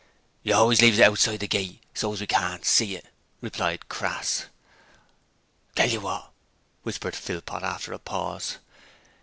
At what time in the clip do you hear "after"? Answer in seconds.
7.61-7.93